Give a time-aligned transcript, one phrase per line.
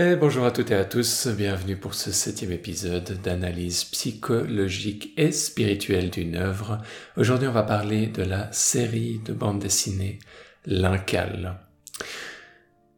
[0.00, 5.32] Et bonjour à toutes et à tous, bienvenue pour ce septième épisode d'analyse psychologique et
[5.32, 6.78] spirituelle d'une œuvre.
[7.16, 10.20] Aujourd'hui on va parler de la série de bande dessinée
[10.66, 11.58] L'Incal.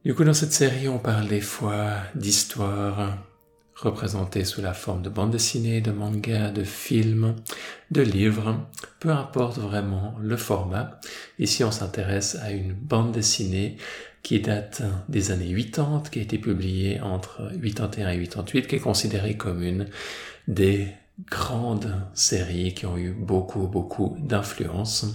[0.05, 3.17] Du coup dans cette série on parle des fois d'histoires
[3.77, 7.35] représentées sous la forme de bande dessinée, de manga, de films,
[7.91, 8.61] de livres,
[8.99, 11.01] peu importe vraiment le format.
[11.39, 13.79] Ici on s'intéresse à une bande dessinée
[14.23, 18.81] qui date des années 80, qui a été publiée entre 81 et 88, qui est
[18.81, 19.87] considérée comme une
[20.49, 20.89] des
[21.29, 25.07] grandes séries qui ont eu beaucoup, beaucoup d'influence.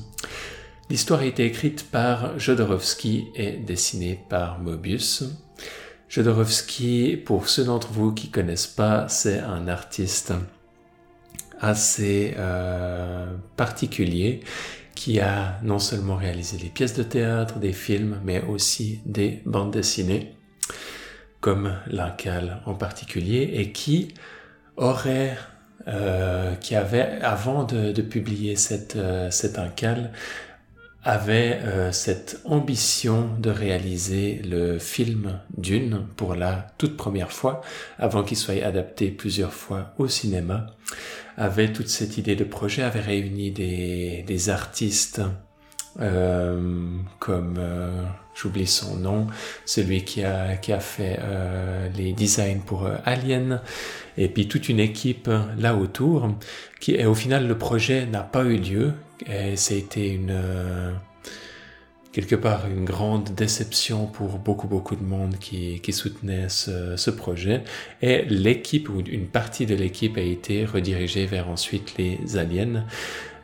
[0.90, 5.24] L'histoire a été écrite par Jodorowsky et dessinée par Mobius.
[6.10, 10.34] Jodorowsky, pour ceux d'entre vous qui connaissent pas, c'est un artiste
[11.60, 14.42] assez euh, particulier
[14.96, 19.72] qui a non seulement réalisé des pièces de théâtre, des films, mais aussi des bandes
[19.72, 20.36] dessinées,
[21.42, 24.14] comme l'Incal en particulier, et qui
[24.78, 25.38] aurait,
[25.88, 30.12] euh, qui avait, avant de, publier cette, euh, cette Incal,
[31.04, 37.62] avait euh, cette ambition de réaliser le film Dune pour la toute première fois,
[38.00, 40.66] avant qu'il soit adapté plusieurs fois au cinéma,
[41.38, 45.22] avait toute cette idée de projet, avait réuni des, des artistes
[46.02, 49.28] euh, comme euh, j'oublie son nom,
[49.66, 53.62] celui qui a qui a fait euh, les designs pour euh, Alien,
[54.18, 56.30] et puis toute une équipe là autour,
[56.80, 58.94] qui et au final le projet n'a pas eu lieu,
[59.26, 60.38] et été une
[62.16, 67.62] quelque part une grande déception pour beaucoup beaucoup de monde qui, qui soutenait ce, projet.
[68.02, 72.86] Et l'équipe ou une partie de l'équipe a été redirigée vers ensuite les aliens.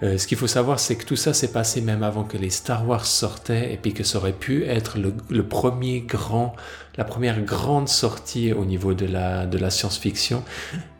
[0.03, 2.49] Euh, ce qu'il faut savoir c'est que tout ça s'est passé même avant que les
[2.49, 6.55] Star Wars sortaient et puis que ça aurait pu être le, le premier grand
[6.95, 10.43] la première grande sortie au niveau de la, de la science-fiction.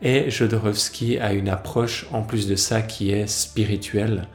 [0.02, 4.26] Et Jodorowsky a une approche en plus de ça qui est spirituelle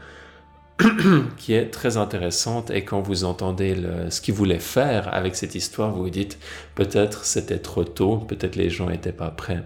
[1.38, 3.76] qui est très intéressante et quand vous entendez
[4.10, 6.38] ce qu'il voulait faire avec cette histoire, vous vous dites
[6.76, 9.64] peut-être c'était trop tôt, peut-être les gens n'étaient pas prêts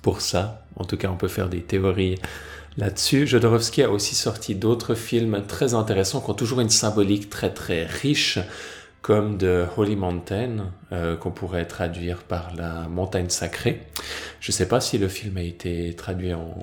[0.00, 0.66] pour ça.
[0.76, 2.16] En tout cas, on peut faire des théories
[2.76, 3.26] là-dessus.
[3.26, 7.84] Jodorowsky a aussi sorti d'autres films très intéressants qui ont toujours une symbolique très très
[7.84, 8.38] riche
[9.02, 13.82] comme de Holy Mountain, euh, qu'on pourrait traduire par la montagne sacrée.
[14.38, 16.54] Je ne sais pas si le film a été traduit en,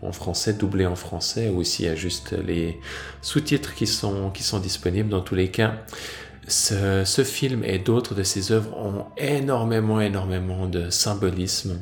[0.00, 2.78] en, français, doublé en français, ou s'il y a juste les
[3.20, 5.08] sous-titres qui sont, qui sont disponibles.
[5.08, 5.74] Dans tous les cas,
[6.46, 11.80] ce, ce film et d'autres de ses œuvres ont énormément, énormément de symbolisme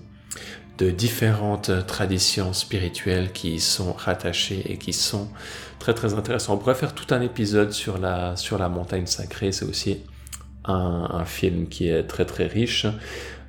[0.79, 5.29] de différentes traditions spirituelles qui y sont rattachées et qui sont
[5.82, 6.54] très très intéressantes.
[6.54, 9.98] On pourrait faire tout un épisode sur la, sur la montagne sacrée, c'est aussi
[10.65, 12.87] un, film qui est très très riche.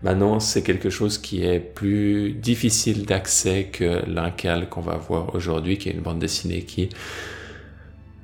[0.02, 5.78] Maintenant, c'est quelque chose qui est plus difficile d'accès que l'incal qu'on va voir aujourd'hui,
[5.78, 6.90] qui est une bande dessinée qui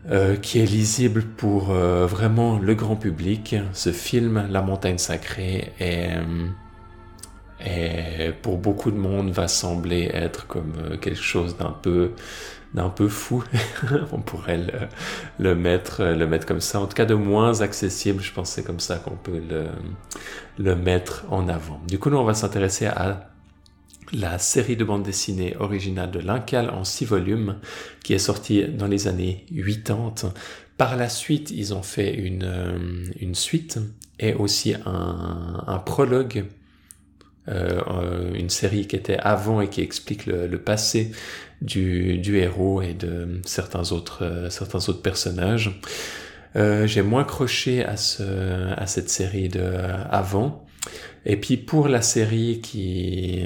[0.09, 3.55] euh, qui est lisible pour euh, vraiment le grand public.
[3.73, 6.17] Ce film, La montagne sacrée, est,
[8.41, 12.13] pour beaucoup de monde va sembler être comme euh, quelque chose d'un peu
[12.73, 13.43] d'un peu fou.
[14.11, 14.61] On pourrait
[15.39, 16.79] le, mettre le mettre comme ça.
[16.79, 19.67] En tout cas de moins accessible je pense c'est comme ça qu'on peut le,
[20.57, 21.81] le mettre en avant.
[21.87, 23.29] Du coup nous on va s'intéresser à
[24.11, 27.57] la série de bande dessinée originale de l'Incal en six volumes
[28.03, 30.33] qui est sortie dans les années 80
[30.77, 32.77] par la suite ils ont fait une, euh,
[33.19, 33.79] une suite
[34.19, 36.45] et aussi un, un prologue
[37.49, 41.11] euh, une série qui était avant et qui explique le, le passé
[41.61, 45.79] du, du, héros et de certains autres, euh, certains autres personnages.
[46.55, 49.71] Euh, j'ai moins croché à, ce, à cette série de
[50.09, 50.65] avant.
[51.25, 53.43] Et puis pour la série qui,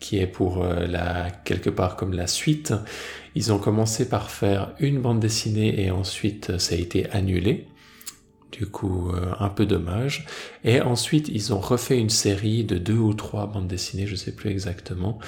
[0.00, 2.74] qui est pour euh, la, quelque part comme la suite,
[3.34, 7.66] ils ont commencé par faire une bande dessinée et ensuite ça a été annulé
[8.52, 10.26] du coup euh, un peu dommage.
[10.64, 14.32] Et ensuite ils ont refait une série de deux ou trois bandes dessinées, je sais
[14.32, 15.18] plus exactement,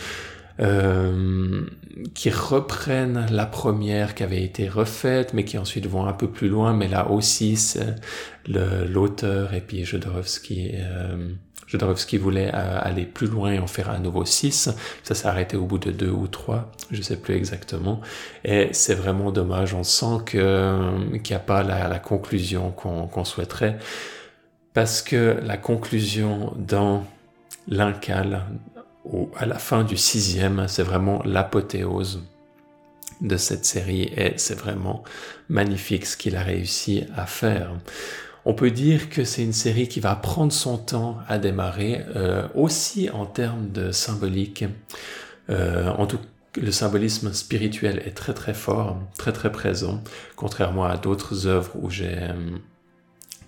[0.60, 1.64] euh,
[2.14, 6.48] qui reprennent la première qui avait été refaite, mais qui ensuite vont un peu plus
[6.48, 6.74] loin.
[6.74, 7.96] Mais là aussi, c'est
[8.46, 10.72] l'auteur et puis Jodorowsky.
[10.74, 11.30] Euh,
[11.70, 14.70] Jodorowsky voulait euh, aller plus loin et en faire un nouveau 6.
[15.04, 18.00] Ça s'est arrêté au bout de deux ou trois, je sais plus exactement.
[18.44, 19.72] Et c'est vraiment dommage.
[19.72, 23.78] On sent qu'il n'y a pas la, conclusion qu'on souhaiterait.
[24.74, 27.04] Parce que la conclusion dans
[27.68, 28.46] l'incal,
[29.36, 32.22] à la fin du sixième, c'est vraiment l'apothéose
[33.20, 35.04] de cette série et c'est vraiment
[35.48, 37.72] magnifique ce qu'il a réussi à faire.
[38.44, 42.46] On peut dire que c'est une série qui va prendre son temps à démarrer, euh,
[42.54, 44.64] aussi en termes de symbolique.
[45.50, 46.18] Euh, en tout
[46.56, 50.02] le symbolisme spirituel est très très fort, très très présent,
[50.34, 52.18] contrairement à d'autres œuvres où j'ai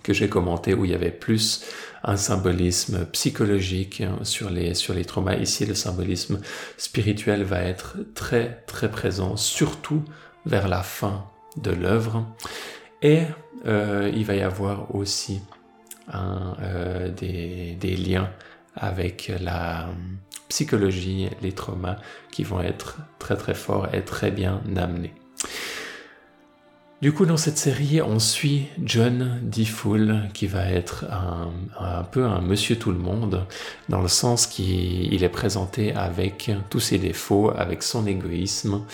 [0.03, 1.63] que j'ai commenté où il y avait plus
[2.03, 5.35] un symbolisme psychologique sur les sur les traumas.
[5.35, 6.39] Ici, le symbolisme
[6.77, 10.03] spirituel va être très très présent, surtout
[10.45, 11.25] vers la fin
[11.57, 12.25] de l'œuvre.
[13.01, 13.23] Et
[13.65, 15.41] euh, il va y avoir aussi
[16.13, 18.29] euh, des, liens
[18.75, 19.87] avec la
[20.49, 21.97] psychologie, les traumas
[22.31, 25.13] qui vont être très très forts et très bien amenés.
[27.01, 32.39] Du coup, dans cette série, on suit John DeFool, qui va être un, peu un
[32.39, 33.45] monsieur tout le monde,
[33.89, 38.85] dans le sens qu'il est présenté avec tous ses défauts, avec son égoïsme,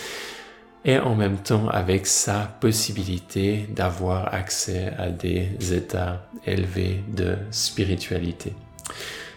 [0.84, 8.54] et en même temps avec sa possibilité d'avoir accès à des états élevés de spiritualité.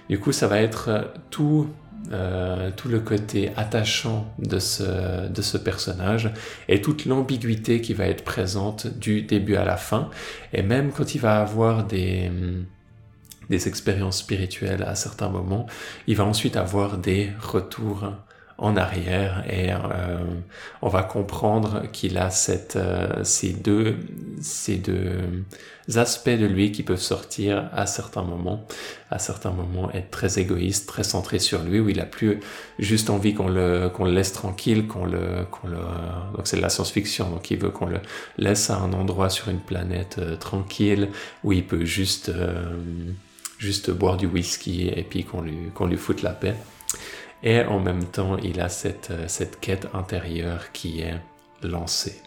[0.09, 1.69] Du coup, ça va être tout,
[2.11, 6.31] euh, tout le côté attachant de ce, de ce personnage
[6.67, 10.09] et toute l'ambiguïté qui va être présente du début à la fin.
[10.53, 12.31] Et même quand il va avoir des,
[13.49, 15.65] des expériences spirituelles à certains moments,
[16.07, 18.11] il va ensuite avoir des retours
[18.57, 19.77] en arrière et euh,
[20.81, 22.29] on va comprendre qu'il a
[22.75, 23.97] euh, ces, deux,
[24.41, 25.43] ces deux
[25.95, 28.65] aspects de lui qui peuvent sortir à certains moments,
[29.09, 32.39] à certains moments être très égoïste, très centré sur lui, où il a plus
[32.77, 35.77] juste envie qu'on le, le laisse tranquille, qu'on le, le,
[36.35, 37.99] donc c'est de la science-fiction, donc il veut qu'on le
[38.37, 41.09] laisse à un endroit sur une planète euh, tranquille
[41.43, 42.31] où il peut juste,
[43.57, 46.55] juste boire du whisky et puis qu'on lui, qu'on lui foute la paix.
[47.43, 51.19] Et en même temps, il a cette, euh, cette quête intérieure qui est
[51.61, 52.21] lancée.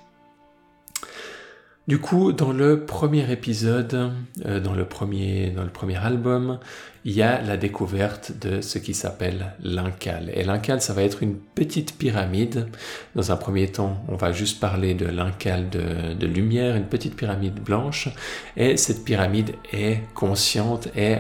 [1.88, 4.12] Du coup, dans le premier épisode,
[4.44, 5.54] euh, dans, le premier,
[5.96, 6.58] album,
[7.04, 10.32] il y a la découverte de ce qui s'appelle l'incal.
[10.34, 12.66] Et l'incal, ça va être une petite pyramide.
[13.14, 17.14] Dans un premier temps, on va juste parler de l'incal de, de, lumière, une petite
[17.14, 18.08] pyramide blanche.
[18.56, 21.18] Et cette pyramide est consciente et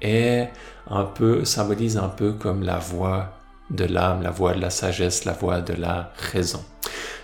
[0.00, 0.50] est
[0.88, 5.24] un peu, symbolise un peu comme la voix de l'âme, la voix de la sagesse,
[5.24, 6.62] la voix de la raison.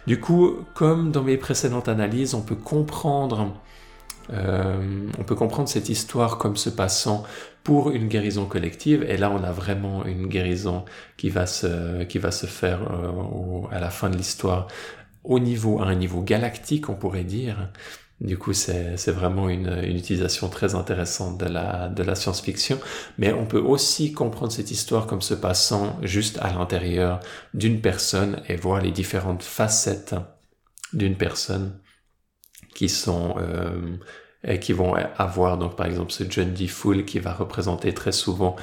[0.07, 3.55] Du coup, comme dans mes précédentes analyses, on peut comprendre,
[4.33, 7.25] euh, on peut comprendre cette histoire comme se passant
[7.63, 9.03] pour une guérison collective.
[9.03, 10.85] Et là, on a vraiment une guérison
[11.17, 14.69] qui va se, qui va se faire euh, à la fin de l'histoire
[15.23, 17.69] au niveau, à un niveau galactique, on pourrait dire.
[18.21, 22.79] Du coup, c'est vraiment une, utilisation très intéressante de la, science-fiction,
[23.17, 27.21] mais on peut aussi comprendre cette histoire comme se passant juste à l'intérieur
[27.55, 30.15] d'une personne et voir les différentes facettes
[30.93, 31.81] d'une personne
[32.75, 33.97] qui sont euh,
[34.45, 36.67] et qui vont avoir donc par exemple ce John D.
[36.67, 38.57] Fool qui va représenter très souvent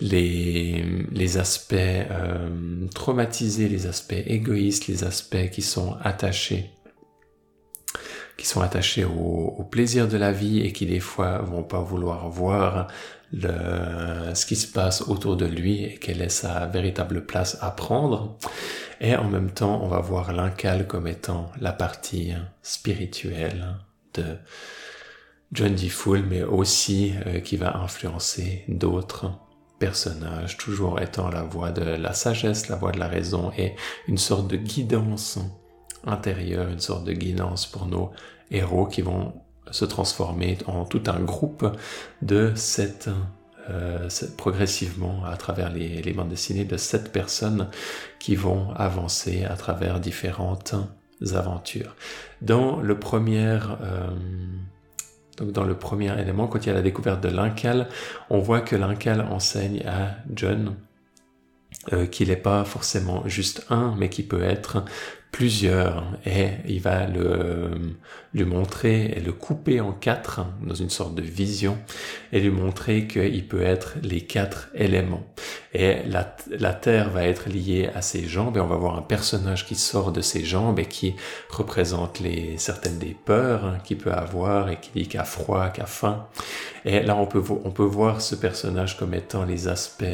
[0.00, 6.70] les, les aspects euh, traumatisés, les aspects égoïstes, les aspects qui sont attachés
[8.36, 11.80] qui sont attachés au, au, plaisir de la vie et qui des fois vont pas
[11.80, 12.88] vouloir voir
[13.32, 17.70] le, ce qui se passe autour de lui et quelle est sa véritable place à
[17.70, 18.36] prendre.
[19.00, 22.32] Et en même temps, on va voir l'incal comme étant la partie
[22.62, 23.76] spirituelle
[24.14, 24.24] de
[25.52, 25.88] John D.
[25.88, 29.30] Fool, mais aussi euh, qui va influencer d'autres
[29.78, 33.74] personnages, toujours étant la voix de la sagesse, la voix de la raison et
[34.08, 35.38] une sorte de guidance
[36.06, 38.12] intérieure, une sorte de guidance pour nos
[38.50, 39.32] héros qui vont
[39.70, 41.66] se transformer en tout un groupe
[42.22, 43.08] de sept,
[43.70, 47.68] euh, progressivement à travers les, les, bandes dessinées de sept personnes
[48.18, 50.74] qui vont avancer à travers différentes
[51.32, 51.96] aventures.
[52.42, 54.10] Dans le premier euh,
[55.36, 57.88] donc dans le premier élément, quand il y a la découverte de l'incal,
[58.30, 60.76] on voit que l'incal enseigne à John
[61.92, 64.84] euh, qu'il n'est pas forcément juste un, mais qui peut être
[65.34, 67.72] plusieurs et il va le,
[68.34, 71.76] lui montrer et le couper en quatre dans une sorte de vision
[72.30, 75.26] et lui montrer qu'il peut être les quatre éléments.
[75.72, 79.02] Et la, la terre va être liée à ses jambes et on va voir un
[79.02, 81.16] personnage qui sort de ses jambes et qui
[81.50, 85.82] représente les, certaines des peurs qu'il peut avoir et qui dit qu'il a froid, qu'il
[85.82, 86.28] a faim.
[86.84, 90.04] Et là on peut, on peut voir ce personnage comme étant les aspects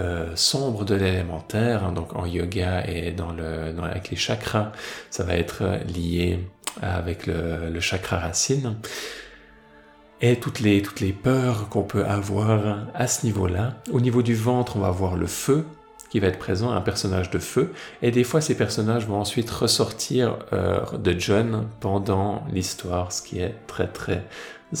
[0.00, 4.72] euh, sombre de l'élémentaire, hein, donc en yoga et dans le, avec les chakras,
[5.10, 6.40] ça va être lié
[6.82, 8.76] avec le, chakra racine.
[10.20, 13.74] Et toutes les, toutes les peurs qu'on peut avoir à ce niveau-là.
[13.92, 15.64] Au niveau du ventre, on va voir le feu
[16.10, 17.72] qui va être présent, un personnage de feu.
[18.02, 23.40] Et des fois, ces personnages vont ensuite ressortir euh, de John pendant l'histoire, ce qui
[23.40, 24.24] est très très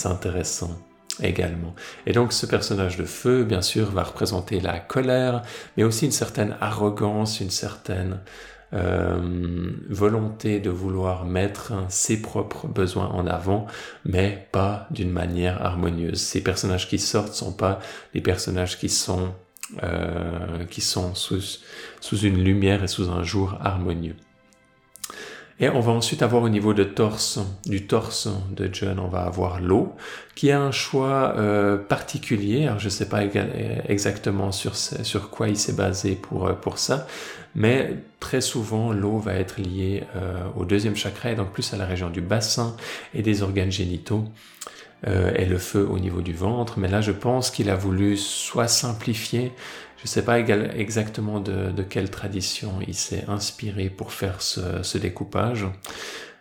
[0.04, 0.76] intéressants
[1.22, 1.74] également.
[2.06, 5.42] Et donc ce personnage de feu, bien sûr, va représenter la colère,
[5.76, 8.20] mais aussi une certaine arrogance, une certaine
[8.74, 13.66] euh, volonté de vouloir mettre ses propres besoins en avant,
[14.04, 16.20] mais pas d'une manière harmonieuse.
[16.20, 17.78] Ces personnages qui sortent sont pas
[18.12, 19.32] les personnages qui sont
[19.82, 21.60] euh, qui sont sous,
[22.00, 24.16] sous une lumière et sous un jour harmonieux.
[25.60, 29.22] Et on va ensuite avoir au niveau de torse, du torse de John, on va
[29.22, 29.92] avoir l'eau,
[30.36, 32.66] qui a un choix euh, particulier.
[32.66, 33.22] Alors je ne sais pas
[33.88, 37.08] exactement sur, quoi il s'est basé pour, euh, pour ça,
[37.56, 41.76] mais très souvent l'eau va être liée euh, au deuxième chakra, et donc plus à
[41.76, 42.76] la région du bassin
[43.12, 44.24] et des organes génitaux.
[45.06, 48.16] Euh, et le feu au niveau du ventre, mais là je pense qu'il a voulu
[48.16, 49.52] soit simplifier,
[49.98, 55.66] je ne sais pas exactement de, quelle tradition il s'est inspiré pour faire ce, découpage,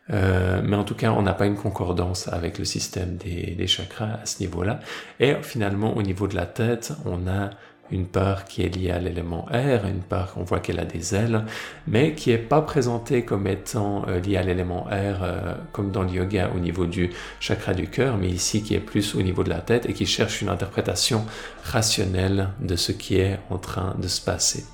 [0.09, 4.19] euh, mais en tout cas, on n'a pas une concordance avec le système des chakras
[4.23, 4.79] à ce niveau-là.
[5.19, 7.49] Et finalement, au niveau de la tête, on a
[7.91, 11.15] une part qui est liée à l'élément air, une part on voit qu'elle a des
[11.15, 11.45] ailes,
[11.87, 16.03] mais qui n'est pas présentée comme étant euh, liée à l'élément air euh, comme dans
[16.03, 19.43] le yoga au niveau du chakra du cœur, mais ici qui est plus au niveau
[19.43, 21.25] de la tête et qui cherche une interprétation
[21.63, 24.65] rationnelle de ce qui est en train de se passer.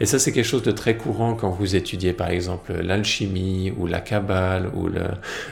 [0.00, 3.86] Et ça, c'est quelque chose de très courant quand vous étudiez, par exemple, l'alchimie ou
[3.86, 4.88] la kabbale ou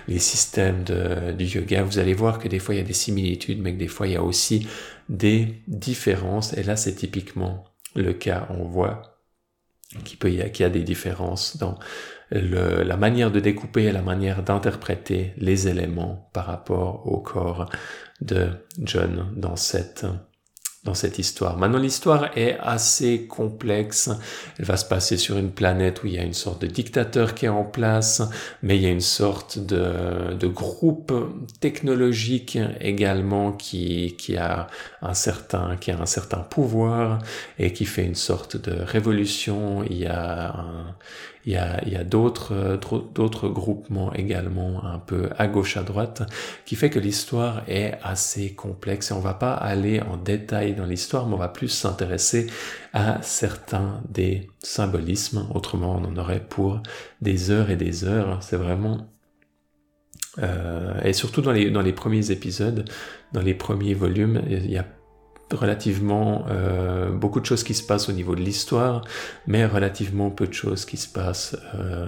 [0.06, 1.82] les systèmes du yoga.
[1.82, 4.06] Vous allez voir que des fois, il y a des similitudes, mais que des fois,
[4.06, 4.66] il y a aussi
[5.08, 6.54] des différences.
[6.54, 8.48] Et là, c'est typiquement le cas.
[8.50, 9.18] On voit
[10.04, 11.78] qu'il peut y a, des différences dans
[12.30, 17.70] la manière de découper et la manière d'interpréter les éléments par rapport au corps
[18.20, 18.48] de
[18.82, 20.04] John dans cette
[20.84, 21.58] dans cette histoire.
[21.58, 24.10] Maintenant, l'histoire est assez complexe.
[24.58, 27.34] Elle va se passer sur une planète où il y a une sorte de dictateur
[27.34, 28.22] qui est en place,
[28.62, 31.12] mais il y a une sorte de, de groupe
[31.60, 34.68] technologique également qui, qui a
[35.02, 37.18] un certain, qui a un certain pouvoir
[37.58, 39.82] et qui fait une sorte de révolution.
[39.82, 40.94] Il y a un,
[41.48, 42.78] il y a, d'autres,
[43.14, 46.22] d'autres groupements également un peu à gauche à droite
[46.66, 49.10] qui fait que l'histoire est assez complexe.
[49.10, 52.48] Et on va pas aller en détail dans l'histoire mais on va plus s'intéresser
[52.92, 55.46] à certains des symbolismes.
[55.54, 56.82] Autrement on en aurait pour
[57.22, 58.42] des heures et des heures.
[58.42, 59.08] C'est vraiment
[60.40, 62.84] euh, et surtout dans les, dans les premiers épisodes,
[63.32, 64.84] dans les premiers volumes, il y a
[65.52, 69.04] relativement euh, beaucoup de choses qui se passent au niveau de l'histoire,
[69.46, 72.06] mais relativement peu de choses qui se passent euh,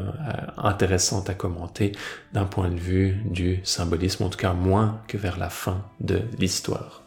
[0.59, 1.93] intéressantes à commenter
[2.33, 6.21] d'un point de vue du symbolisme, en tout cas moins que vers la fin de
[6.39, 7.03] l'histoire.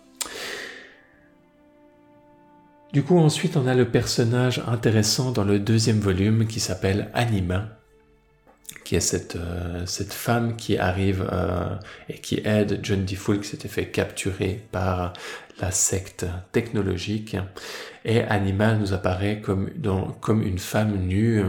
[2.94, 7.80] Du coup, ensuite, on a le personnage intéressant dans le deuxième volume qui s'appelle Anima,
[8.84, 11.28] qui est cette, euh, femme qui arrive
[12.08, 15.14] et qui aide John DeFool qui s'était fait capturer par
[15.60, 17.38] la secte technologique.
[18.06, 19.70] Et Anima nous apparaît comme,
[20.44, 21.44] une femme nue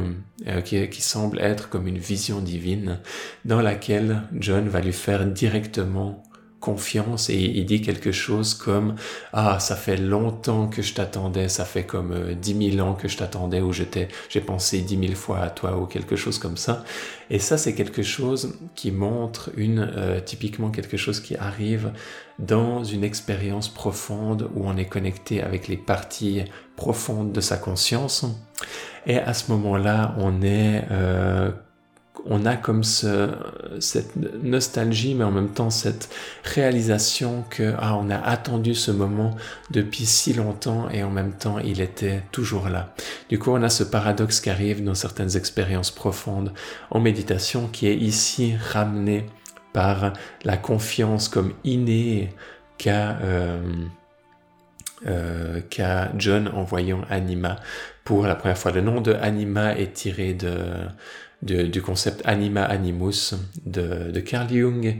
[0.46, 3.00] euh, qui, qui semble être comme une vision divine
[3.44, 6.22] dans laquelle John va lui faire directement
[6.64, 8.94] confiance et il dit quelque chose comme
[9.34, 13.06] ah ça fait longtemps que je t'attendais ça fait comme euh, dix mille ans que
[13.06, 14.08] je t'attendais ou j'étais.
[14.30, 16.82] J'ai pensé dix mille fois à toi ou quelque chose comme ça
[17.28, 21.92] et ça c'est quelque chose qui montre une euh, typiquement quelque chose qui arrive
[22.38, 26.44] dans une expérience profonde où on est connecté avec les parties
[26.76, 28.24] profondes de sa conscience.
[29.06, 31.50] Et à ce moment-là on est euh,
[32.26, 33.30] on a comme ce,
[33.80, 36.08] cette nostalgie, mais en même temps cette
[36.42, 39.36] réalisation que ah, on a attendu ce moment
[39.70, 42.94] depuis si longtemps et en même temps il était toujours là.
[43.28, 46.52] Du coup, on a ce paradoxe qui arrive dans certaines expériences profondes
[46.90, 49.26] en méditation qui est ici ramené
[49.72, 50.12] par
[50.44, 52.30] la confiance comme innée
[52.78, 53.60] qu'a euh,
[55.06, 55.60] euh,
[56.16, 57.56] John en voyant Anima
[58.04, 58.70] pour la première fois.
[58.70, 60.54] Le nom de Anima est tiré de
[61.44, 63.34] du concept anima animus
[63.66, 64.96] de, Carl Jung,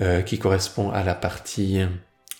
[0.00, 1.82] euh, qui correspond à la partie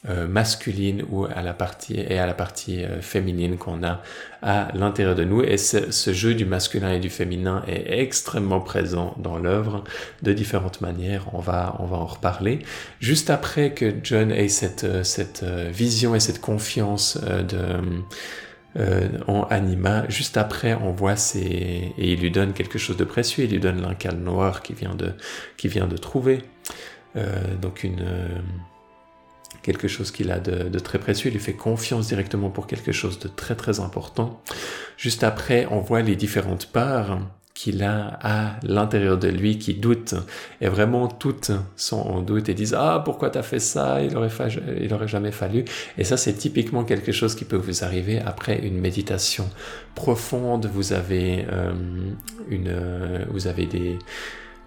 [0.09, 4.03] euh, masculine ou à la partie et à la partie euh, féminine qu'on a
[4.41, 5.43] à l'intérieur de nous.
[5.43, 9.85] Et ce, jeu du masculin et du féminin est extrêmement présent dans l'œuvre
[10.23, 11.27] de différentes manières.
[11.35, 12.61] On va, on va en reparler.
[13.01, 18.03] Juste après que John ait cette, cette vision et cette confiance de
[18.79, 20.09] euh, en anima.
[20.09, 21.41] Juste après, on voit ses...
[21.41, 24.95] Et il lui donne quelque chose de précieux, il lui donne l'incal noir qu'il vient
[24.95, 25.13] de,
[25.57, 26.43] qui vient de trouver.
[27.17, 28.01] Euh, donc une...
[28.01, 28.39] Euh,
[29.63, 32.93] quelque chose qu'il a de, de, très précieux, il lui fait confiance directement pour quelque
[32.93, 34.43] chose de très très important.
[34.97, 37.21] Juste après, on voit les différentes parts
[37.63, 40.15] qu'il a à l'intérieur de lui qui doute.
[40.61, 44.01] Et vraiment toutes sont en doute et disent ah pourquoi t'as fait ça?
[44.03, 45.65] Il aurait jamais fallu
[45.97, 49.49] et ça c'est typiquement quelque chose qui peut vous arriver après une méditation
[49.95, 50.69] profonde.
[50.75, 51.73] Vous avez euh,
[52.51, 53.97] une vous avez des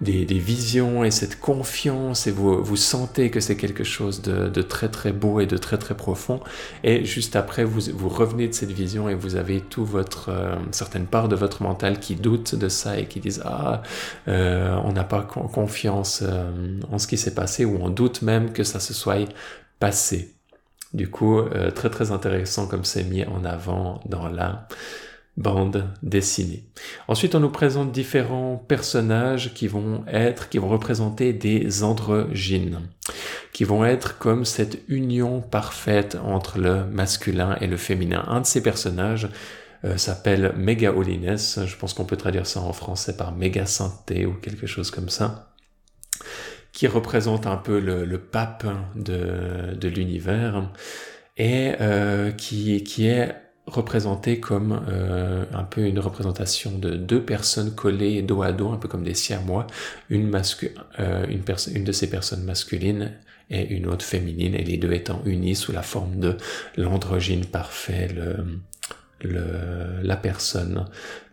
[0.05, 4.89] des, visions et cette confiance et vous, vous sentez que c'est quelque chose de, très
[4.89, 6.39] très beau et de très très profond.
[6.83, 10.55] Et juste après vous, vous revenez de cette vision et vous avez tout votre euh,
[10.71, 13.81] certaine part de votre mental qui doute de ça et qui disent ah
[14.27, 18.53] euh, on n'a pas confiance euh, en ce qui s'est passé ou on doute même
[18.53, 19.29] que ça se soit
[19.79, 20.35] passé.
[20.93, 21.41] Du coup
[21.74, 24.67] très très intéressant comme c'est mis en avant dans la
[25.37, 26.63] bande dessinée.
[27.07, 32.81] Ensuite, on nous présente différents personnages qui vont être, qui vont représenter des androgynes,
[33.51, 38.23] qui vont être comme cette union parfaite entre le masculin et le féminin.
[38.27, 39.27] Un de ces personnages
[39.83, 44.25] euh, s'appelle Mega Holiness, je pense qu'on peut traduire ça en français par méga sainteté
[44.25, 45.51] ou quelque chose comme ça
[46.75, 48.65] qui représente un peu le, pape
[48.95, 50.69] de, de l'univers
[51.37, 53.33] et euh, qui, qui est
[53.67, 58.77] représenté comme euh, un peu une représentation de deux personnes collées dos à dos, un
[58.77, 59.67] peu comme des siamois,
[60.10, 61.43] une, mascu euh, une,
[61.74, 63.12] une de ces personnes masculines
[63.50, 66.38] et une autre féminine, et les deux étant unis sous la forme de
[66.77, 68.38] l'androgyne parfait, le,
[69.22, 70.86] le, la personne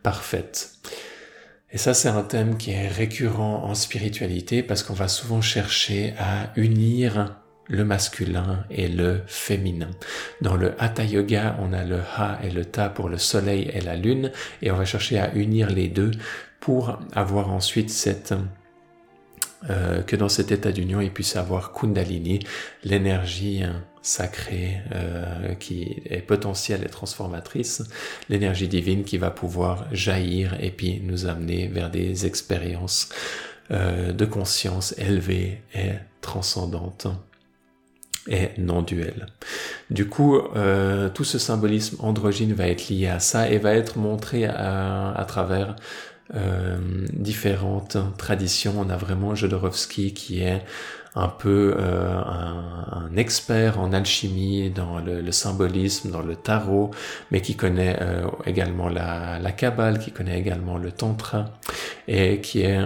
[0.03, 0.73] parfaite.
[1.71, 6.13] Et ça, c'est un thème qui est récurrent en spiritualité parce qu'on va souvent chercher
[6.19, 7.42] à unir
[7.73, 9.91] le masculin et le féminin.
[10.43, 13.81] Dans le Hatha Yoga, on a le Ha et le Ta pour le soleil et
[13.81, 16.11] la lune, et on va chercher à unir les deux
[16.61, 18.35] pour avoir ensuite cette
[19.71, 22.41] euh, que dans cet état d'union, il puisse avoir Kundalini,
[22.85, 27.85] l'énergie hein, sacrée euh, qui est potentielle et transformatrice,
[28.29, 33.09] l'énergie divine qui va pouvoir jaillir et puis nous amener vers des expériences
[33.71, 37.07] euh, de conscience élevées et transcendantes
[38.29, 39.27] et non duel.
[39.91, 43.99] Du coup, euh, tout ce symbolisme androgyne va être lié à ça et va être
[43.99, 45.77] montré à, travers
[46.35, 46.79] euh,
[47.13, 48.75] différentes traditions.
[48.79, 50.63] On a vraiment Jodorowsky qui est
[51.15, 56.91] un peu euh, un, expert en alchimie, dans le, symbolisme, dans le tarot,
[57.31, 57.99] mais qui connaît
[58.47, 61.47] également la, la Kabbale, qui connaît également le Tantra,
[62.09, 62.81] et qui est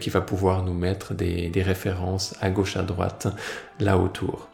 [0.00, 3.28] qui va pouvoir nous mettre des, des références à gauche à droite
[3.78, 4.48] là autour.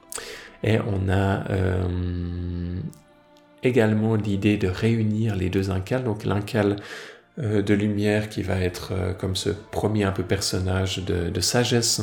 [0.64, 2.79] Et on a euh,
[3.62, 6.77] également l'idée de réunir les deux incals, donc l'incal
[7.38, 12.03] euh, de lumière qui va être euh, comme ce premier un peu personnage de, sagesse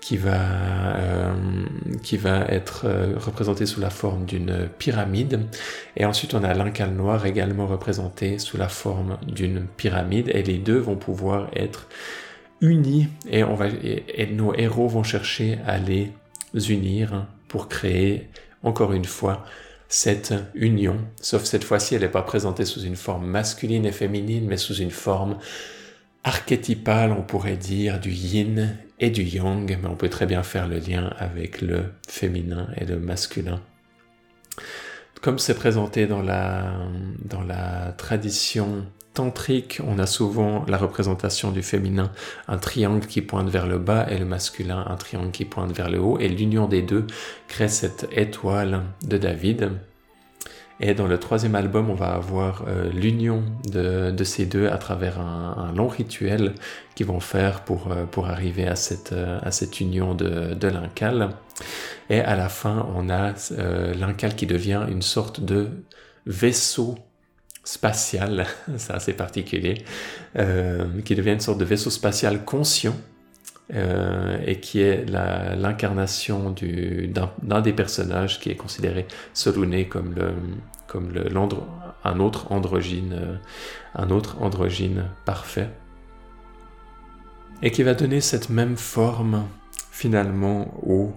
[0.00, 1.34] qui va,
[2.04, 5.40] qui va être représenté sous la forme d'une pyramide.
[5.96, 10.30] Et ensuite, on a l'incal noir également représenté sous la forme d'une pyramide.
[10.32, 11.88] Et les deux vont pouvoir être
[12.60, 16.12] unis et, on va, et nos héros vont chercher à les
[16.54, 18.28] unir pour créer,
[18.62, 19.44] encore une fois,
[19.88, 24.46] cette union, sauf cette fois-ci, elle n'est pas présentée sous une forme masculine et féminine,
[24.46, 25.38] mais sous une forme
[26.24, 30.66] archétypale, on pourrait dire, du yin et du yang, mais on peut très bien faire
[30.66, 33.60] le lien avec le féminin et le masculin.
[35.22, 36.72] Comme c'est présenté dans la,
[37.24, 38.86] dans la tradition
[39.18, 42.10] on a souvent la représentation du féminin,
[42.48, 45.90] un triangle qui pointe vers le bas et le masculin, un triangle qui pointe vers
[45.90, 46.18] le haut.
[46.18, 47.06] Et l'union des deux
[47.48, 49.72] crée cette étoile de David.
[50.78, 55.18] Et dans le troisième album, on va avoir euh, l'union de, ces deux à travers
[55.18, 56.54] un, long rituel
[56.94, 60.68] qu'ils vont faire pour, euh, pour arriver à cette, euh, à cette union de, de
[60.68, 61.30] l'incal.
[62.10, 63.32] Et à la fin, on a
[63.94, 65.70] l'incal qui devient une sorte de
[66.26, 66.96] vaisseau
[67.66, 68.46] spatial,
[68.78, 69.84] c'est assez particulier,
[70.36, 72.96] euh, qui devient une sorte de vaisseau spatial conscient
[73.74, 76.54] euh, et qui est l'incarnation
[77.42, 80.30] d'un des personnages qui est considéré Soluné comme le
[80.86, 81.24] comme le,
[82.04, 83.36] un autre androgyne euh,
[83.96, 85.68] un autre androgyne parfait
[87.60, 89.44] et qui va donner cette même forme
[89.90, 91.12] finalement au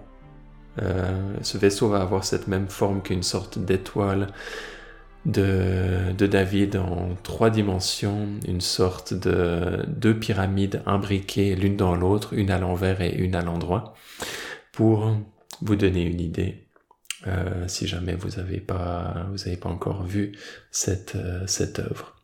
[1.42, 4.28] ce vaisseau va avoir cette même forme qu'une sorte d'étoile
[5.26, 12.52] de, David en trois dimensions, une sorte de deux pyramides imbriquées l'une dans l'autre, une
[12.52, 13.94] à l'envers et une à l'endroit,
[14.72, 15.16] pour
[15.62, 16.66] vous donner une idée.
[17.28, 19.28] Euh, si jamais vous n'avez pas,
[19.62, 20.32] pas encore vu
[20.72, 22.16] cette, euh, cette œuvre.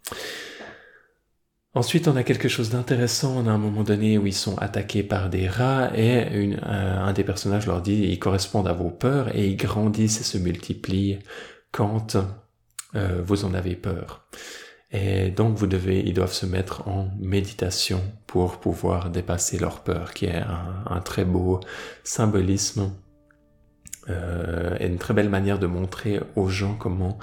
[1.73, 3.35] Ensuite, on a quelque chose d'intéressant.
[3.35, 7.11] On a un moment donné où ils sont attaqués par des rats et euh, un
[7.11, 11.19] des personnages leur dit ils correspondent à vos peurs et ils grandissent et se multiplient
[11.73, 12.15] quand
[12.95, 14.27] euh, vous en avez peur.
[14.91, 20.13] Et donc vous devez, ils doivent se mettre en méditation pour pouvoir dépasser leur peur,
[20.13, 20.41] qui est
[20.85, 21.59] un, très beau
[22.03, 22.93] symbolisme
[24.09, 27.17] euh, et une très belle manière de montrer aux gens comment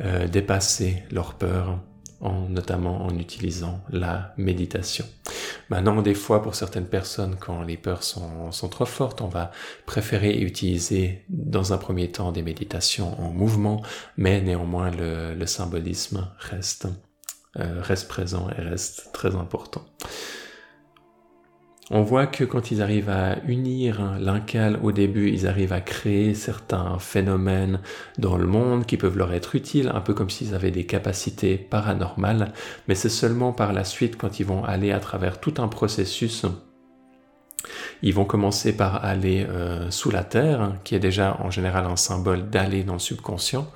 [0.00, 1.80] euh, dépasser leur peur
[2.20, 5.04] en, notamment en utilisant la méditation.
[5.70, 9.50] Maintenant, des fois, pour certaines personnes, quand les peurs sont, sont trop fortes, on va
[9.86, 13.82] préférer utiliser dans un premier temps des méditations en mouvement,
[14.16, 16.86] mais néanmoins le, le symbolisme reste,
[17.58, 19.84] euh, reste présent et reste très important.
[21.90, 26.32] On voit que quand ils arrivent à unir l'incal au début, ils arrivent à créer
[26.34, 27.80] certains phénomènes
[28.18, 31.56] dans le monde qui peuvent leur être utiles, un peu comme s'ils avaient des capacités
[31.58, 32.52] paranormales,
[32.88, 36.46] mais c'est seulement par la suite quand ils vont aller à travers tout un processus
[38.02, 41.96] ils vont commencer par aller euh, sous la terre, qui est déjà en général un
[41.96, 43.70] symbole d'aller dans le subconscient,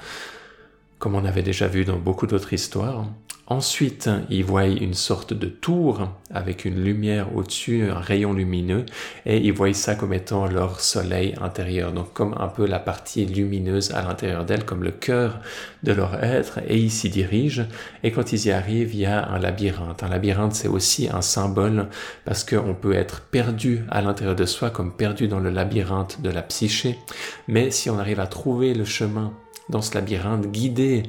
[0.99, 3.07] comme on avait déjà vu dans beaucoup d'autres histoires.
[3.49, 8.85] Ensuite, ils voient une sorte de tour avec une lumière au-dessus, un rayon lumineux,
[9.25, 13.25] et ils voient ça comme étant leur soleil intérieur, donc comme un peu la partie
[13.25, 15.39] lumineuse à l'intérieur d'elle, comme le cœur
[15.85, 17.67] de leur être, et ils s'y dirigent,
[18.03, 20.03] et quand ils y arrivent, il y a un labyrinthe.
[20.03, 21.87] Un labyrinthe, c'est aussi un symbole,
[22.25, 26.31] parce qu'on peut être perdu à l'intérieur de soi, comme perdu dans le labyrinthe de
[26.31, 26.99] la psyché,
[27.47, 29.33] mais si on arrive à trouver le chemin
[29.69, 31.05] dans ce labyrinthe, guidé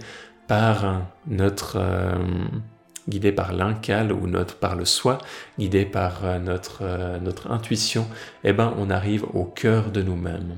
[0.48, 2.16] par notre euh,
[3.10, 5.18] guidé par l'incal ou notre par le soi,
[5.60, 8.08] guidé par euh, notre euh, notre intuition,
[8.44, 10.58] eh ben on arrive au cœur de nous-mêmes.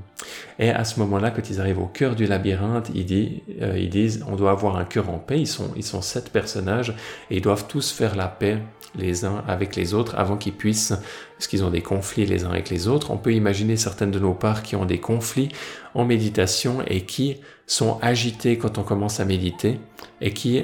[0.60, 3.40] Et à ce moment-là, quand ils arrivent au cœur du labyrinthe, ils, disent,
[3.76, 5.40] ils disent on doit avoir un cœur en paix.
[5.40, 6.94] Ils sont ils sont sept personnages
[7.32, 8.60] et ils doivent tous faire la paix
[8.96, 10.94] les uns avec les autres avant qu'ils puissent,
[11.38, 13.12] parce qu'ils ont des conflits les uns avec les autres.
[13.12, 15.50] On peut imaginer certaines de nos parts qui ont des conflits
[15.94, 17.38] en méditation et qui
[17.70, 19.80] sont agités quand on commence à méditer
[20.22, 20.64] et qui,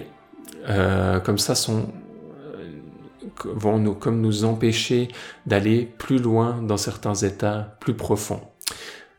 [0.68, 1.84] euh, comme ça, euh,
[3.46, 5.10] vont nous, comme nous empêcher
[5.46, 8.42] d'aller plus loin dans certains états plus profonds.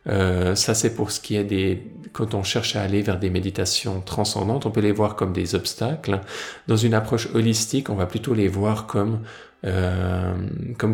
[0.08, 1.92] Euh, ça, c'est pour ce qui est des...
[2.12, 5.54] Quand on cherche à aller vers des méditations transcendantes, on peut les voir comme des
[5.54, 6.20] obstacles.
[6.66, 9.22] Dans une approche holistique, on va plutôt les voir comme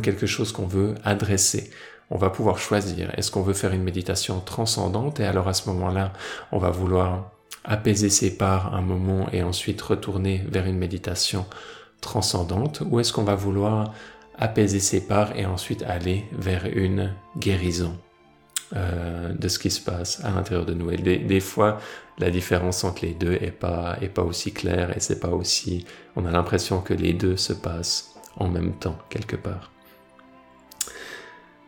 [0.02, 1.70] quelque chose qu'on veut adresser.
[2.14, 3.10] On va pouvoir choisir.
[3.16, 6.12] Est-ce qu'on veut faire une méditation transcendante Et alors à ce moment-là,
[6.52, 7.30] on va vouloir
[7.64, 11.46] apaiser ses parts un moment et ensuite retourner vers une méditation
[12.02, 12.82] transcendante?
[12.90, 13.94] Ou est-ce qu'on va vouloir
[14.38, 17.96] apaiser ses parts et ensuite aller vers une guérison
[18.76, 20.90] euh, de ce qui se passe à l'intérieur de nous?
[20.90, 21.78] Et des, fois,
[22.18, 25.86] la différence entre les deux est pas est pas aussi claire et c'est pas aussi.
[26.14, 29.71] On a l'impression que les deux se passent en même temps quelque part.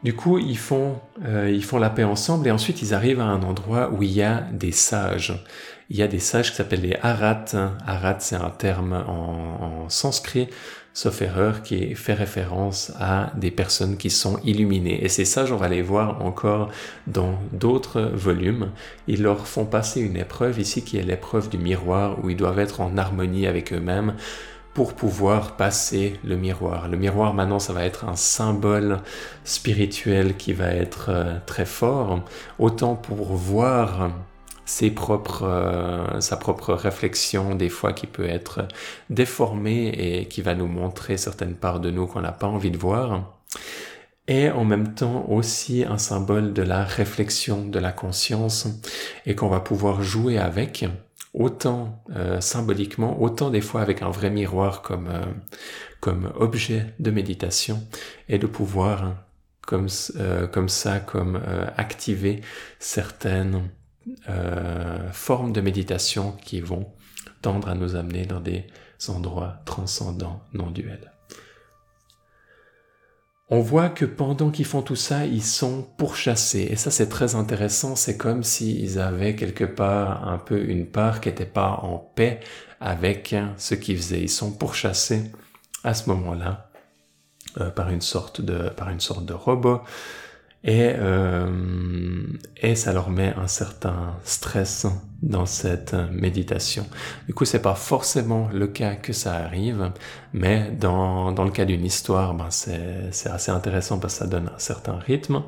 [0.04, 3.24] Du coup, ils font, euh, ils font la paix ensemble et ensuite ils arrivent à
[3.24, 5.42] un endroit où il y a des sages.
[5.90, 7.44] Il y a des sages qui s'appellent les Arats.
[7.86, 10.48] Arats, c'est un terme en, en sanskrit
[10.94, 15.04] sauf erreur, qui fait référence à des personnes qui sont illuminées.
[15.04, 16.70] Et c'est ça, on va les voir encore
[17.08, 18.70] dans d'autres volumes.
[19.08, 22.60] Ils leur font passer une épreuve ici qui est l'épreuve du miroir, où ils doivent
[22.60, 24.14] être en harmonie avec eux-mêmes
[24.74, 26.88] pour pouvoir passer le miroir.
[26.88, 29.00] Le miroir maintenant ça va être un symbole
[29.44, 32.20] spirituel qui va être euh, très fort,
[32.58, 34.10] autant pour voir
[35.42, 38.66] euh, sa propre réflexion, des fois qui peut être
[39.10, 42.78] déformée et qui va nous montrer certaines parts de nous qu'on n'a pas envie de
[42.78, 43.34] voir.
[44.26, 48.66] Et en même temps aussi un symbole de la réflexion, de la conscience,
[49.26, 50.86] et qu'on va pouvoir jouer avec,
[51.34, 57.86] autant euh, symboliquement, autant des fois avec un vrai miroir comme, euh, objet de méditation,
[58.28, 59.16] et de pouvoir
[59.62, 59.88] comme,
[60.52, 61.40] comme ça, comme
[61.78, 62.42] activer
[62.78, 63.70] certaines
[64.28, 66.92] euh, formes de méditation qui vont
[67.40, 68.66] tendre à nous amener dans des
[69.08, 71.12] endroits transcendants, non duels.
[73.50, 76.66] On voit que pendant qu'ils font tout ça, ils sont pourchassés.
[76.70, 77.94] Et ça, c'est très intéressant.
[77.94, 82.40] C'est comme s'ils avaient quelque part un peu une part qui n'était pas en paix
[82.80, 84.22] avec ce qu'ils faisaient.
[84.22, 85.30] Ils sont pourchassés
[85.84, 86.70] à ce moment-là
[87.60, 89.82] euh, par une sorte de par une sorte de robot
[90.64, 91.46] et, euh,
[92.56, 94.86] et ça leur met un certain stress
[95.22, 96.86] dans cette méditation.
[97.26, 99.92] Du coup, c'est pas forcément le cas que ça arrive,
[100.32, 104.50] mais dans, dans le cas d'une histoire, ben c'est, assez intéressant parce que ça donne
[104.54, 105.42] un certain rythme.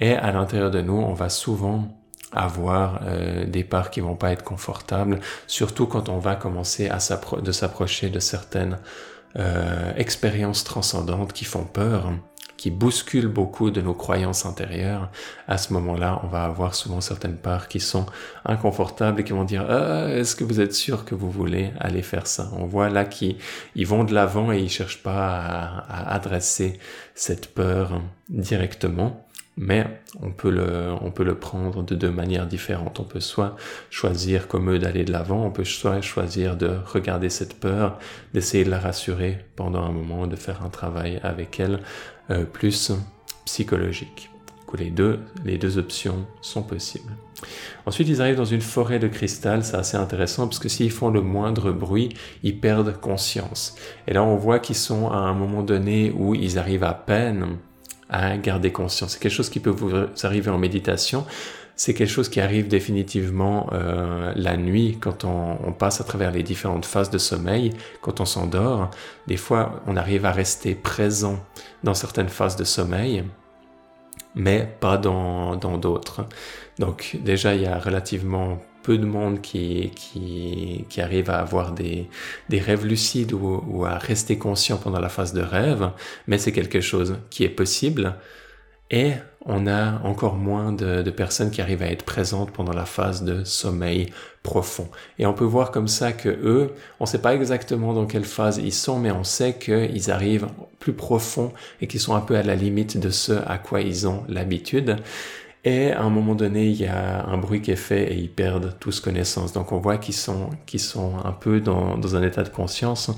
[0.00, 1.88] Et à l'intérieur de nous, on va souvent
[2.32, 6.98] avoir euh, des parts qui vont pas être confortables, surtout quand on va commencer à
[7.42, 8.78] de s'approcher de certaines
[9.36, 12.12] euh, expériences transcendantes qui font peur
[12.58, 15.10] qui bousculent beaucoup de nos croyances intérieures,
[15.46, 18.04] à ce moment-là, on va avoir souvent certaines parts qui sont
[18.44, 22.02] inconfortables et qui vont dire ah, est-ce que vous êtes sûr que vous voulez aller
[22.02, 22.50] faire ça?
[22.56, 23.36] On voit là qu'ils
[23.76, 26.78] ils vont de l'avant et ils cherchent pas à adresser
[27.14, 29.27] cette peur directement
[29.58, 33.00] mais on peut le, on peut le prendre de deux manières différentes.
[33.00, 33.56] On peut soit
[33.90, 37.98] choisir comme eux d'aller de l'avant, on peut soit choisir de regarder cette peur,
[38.32, 41.80] d'essayer de la rassurer pendant un moment, de faire un travail avec elle
[42.30, 42.92] euh, plus
[43.44, 44.30] psychologique.
[44.78, 47.12] les deux, les deux options sont possibles.
[47.84, 51.10] Ensuite, ils arrivent dans une forêt de cristal, c'est assez intéressant parce que s'ils font
[51.10, 52.10] le moindre bruit,
[52.42, 53.76] ils perdent conscience.
[54.06, 57.58] Et là, on voit qu'ils sont à un moment donné où ils arrivent à peine
[58.08, 59.12] à garder conscience.
[59.12, 59.92] C'est quelque chose qui peut vous
[60.22, 61.26] arriver en méditation.
[61.76, 66.32] C'est quelque chose qui arrive définitivement euh, la nuit quand on, on, passe à travers
[66.32, 68.90] les différentes phases de sommeil, quand on s'endort.
[69.28, 71.38] Des fois, on arrive à rester présent
[71.84, 73.22] dans certaines phases de sommeil,
[74.34, 76.26] mais pas dans d'autres.
[76.78, 81.72] Donc déjà, il y a relativement peu de monde qui, qui, qui arrive à avoir
[81.72, 82.08] des,
[82.50, 85.90] rêves lucides ou, à rester conscient pendant la phase de rêve,
[86.26, 88.14] mais c'est quelque chose qui est possible.
[88.90, 89.12] Et
[89.44, 93.24] on a encore moins de, de, personnes qui arrivent à être présentes pendant la phase
[93.24, 94.06] de sommeil
[94.42, 94.88] profond.
[95.18, 98.24] Et on peut voir comme ça que eux, on ne sait pas exactement dans quelle
[98.24, 100.48] phase ils sont, mais on sait qu'ils arrivent
[100.78, 104.08] plus profond et qu'ils sont un peu à la limite de ce à quoi ils
[104.08, 104.96] ont l'habitude.
[105.64, 108.30] Et à un moment donné, il y a un bruit qui est fait et ils
[108.30, 109.52] perdent tous connaissance.
[109.52, 113.10] Donc on voit qu'ils sont, qu'ils sont un peu dans, un état de conscience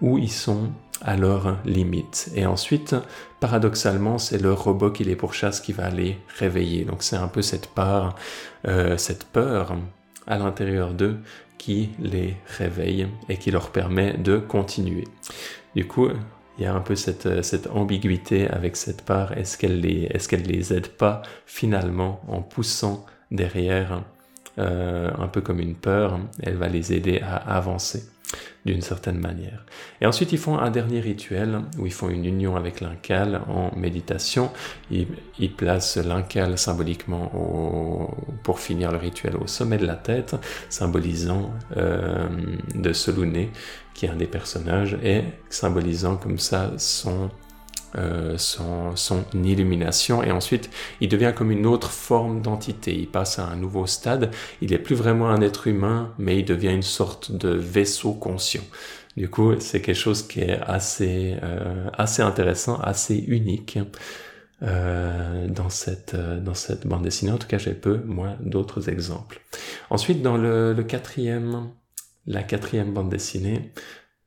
[0.00, 0.70] où ils sont
[1.02, 2.30] à leur limite.
[2.34, 2.94] Et ensuite,
[3.40, 6.84] paradoxalement, c'est le robot qui les pourchasse qui va les réveiller.
[6.84, 8.14] Donc c'est un peu cette part,
[8.66, 9.76] euh, cette peur
[10.26, 11.18] à l'intérieur d'eux
[11.58, 15.04] qui les réveille et qui leur permet de continuer.
[15.74, 16.08] Du coup,
[16.58, 19.36] il y a un peu cette, euh, cette ambiguïté avec cette part.
[19.36, 20.08] Est-ce qu'elle les,
[20.46, 24.02] les aide pas finalement en poussant derrière
[24.58, 28.04] euh, un peu comme une peur, elle va les aider à avancer
[28.64, 29.64] d'une certaine manière.
[30.00, 33.74] Et ensuite, ils font un dernier rituel où ils font une union avec l'incal en
[33.76, 34.50] méditation.
[34.90, 35.06] Ils,
[35.56, 37.30] placent l'incal symboliquement
[38.42, 40.34] pour finir le rituel au sommet de la tête,
[40.68, 42.28] symbolisant euh,
[42.74, 43.50] de Soluné,
[43.94, 47.30] qui est un des personnages, et symbolisant comme ça son
[47.96, 52.94] euh, son, son, illumination et ensuite il devient comme une autre forme d'entité.
[52.94, 54.30] Il passe à un nouveau stade.
[54.60, 58.64] Il n'est plus vraiment un être humain, mais il devient une sorte de vaisseau conscient.
[59.16, 63.78] Du coup, c'est quelque chose qui est assez, euh, assez intéressant, assez unique.
[64.62, 67.30] Euh, dans cette euh, dans cette bande dessinée.
[67.30, 69.42] En tout cas, j'ai peu moi d'autres exemples.
[69.90, 71.68] Ensuite, dans le, le quatrième
[72.26, 73.72] la quatrième bande dessinée,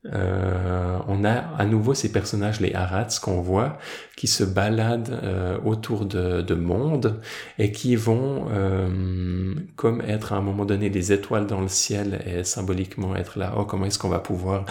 [0.06, 3.78] euh, on a à nouveau ces personnages, les Arats, qu'on voit,
[4.16, 7.20] qui se baladent euh, autour de, de mondes
[7.58, 12.22] et qui vont euh, comme être à un moment donné des étoiles dans le ciel
[12.24, 14.64] et symboliquement être là, oh comment est-ce qu'on va pouvoir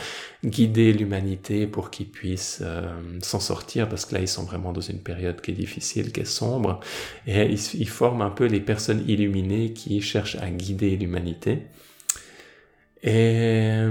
[0.44, 2.64] guider l'humanité pour qu'ils puissent
[3.22, 3.88] s'en sortir?
[3.88, 6.80] Parce que là ils sont vraiment dans une période qui est difficile, qui est sombre
[7.28, 11.68] et ils, ils forment un peu les personnes illuminées qui cherchent à guider l'humanité.
[13.04, 13.84] Et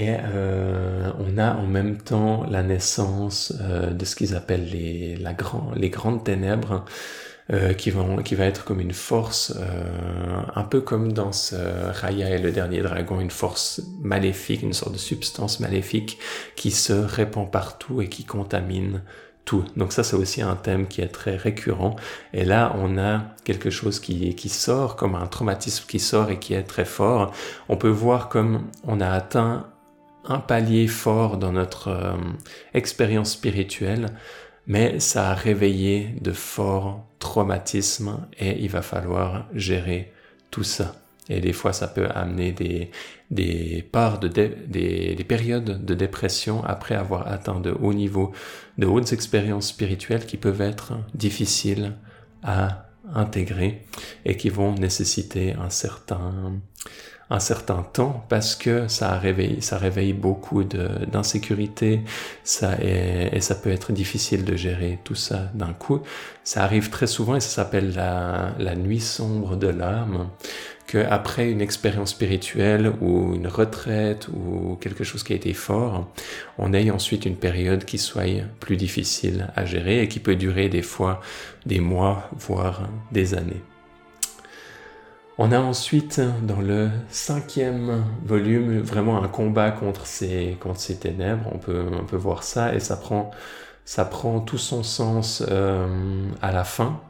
[0.00, 5.14] et euh, on a en même temps la naissance euh, de ce qu'ils appellent les,
[5.16, 6.86] la grand, les grandes ténèbres,
[7.52, 12.30] euh, qui, vont, qui va être comme une force, euh, un peu comme dans Raya
[12.30, 16.18] et le dernier dragon, une force maléfique, une sorte de substance maléfique
[16.56, 19.02] qui se répand partout et qui contamine
[19.44, 19.64] tout.
[19.76, 21.96] Donc ça, c'est aussi un thème qui est très récurrent.
[22.32, 26.38] Et là, on a quelque chose qui, qui sort, comme un traumatisme qui sort et
[26.38, 27.32] qui est très fort.
[27.68, 29.66] On peut voir comme on a atteint
[30.30, 32.14] un palier fort dans notre euh,
[32.72, 34.06] expérience spirituelle,
[34.66, 40.12] mais ça a réveillé de forts traumatismes et il va falloir gérer
[40.50, 40.94] tout ça.
[41.28, 46.94] Et des fois, ça peut amener des, parts de des, des, périodes de dépression après
[46.94, 48.32] avoir atteint de hauts niveaux,
[48.78, 51.92] de hautes expériences spirituelles qui peuvent être difficiles
[52.42, 53.86] à intégrer
[54.24, 56.60] et qui vont nécessiter un certain
[57.30, 62.02] un certain temps parce que ça réveille, ça réveille beaucoup d'insécurité,
[62.44, 66.00] ça et ça peut être difficile de gérer tout ça d'un coup.
[66.42, 70.28] Ça arrive très souvent et ça s'appelle la, la nuit sombre de l'âme
[70.90, 76.12] qu'après une expérience spirituelle ou une retraite ou quelque chose qui a été fort,
[76.58, 80.68] on ait ensuite une période qui soit plus difficile à gérer et qui peut durer
[80.68, 81.20] des fois
[81.64, 83.62] des mois, voire des années.
[85.42, 91.50] On a ensuite, dans le cinquième volume, vraiment un combat contre ces, contre ces ténèbres.
[91.54, 93.30] On peut, on peut voir ça et ça prend,
[93.86, 97.00] ça prend tout son sens euh, à la fin.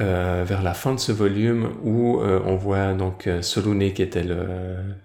[0.00, 4.22] Euh, vers la fin de ce volume où euh, on voit donc Soluné qui était
[4.22, 4.46] le,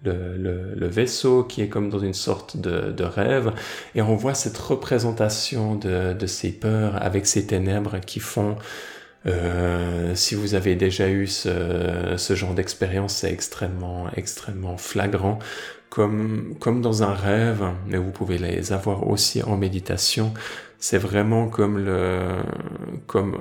[0.03, 3.51] le, le, vaisseau qui est comme dans une sorte de, de rêve
[3.95, 8.57] et on voit cette représentation de, de ces peurs avec ces ténèbres qui font
[9.27, 15.39] euh, si vous avez déjà eu ce, ce genre d'expérience, c'est extrêmement, extrêmement flagrant,
[15.89, 20.33] comme, comme dans un rêve, mais vous pouvez les avoir aussi en méditation.
[20.77, 22.43] C'est vraiment comme le,
[23.07, 23.39] comme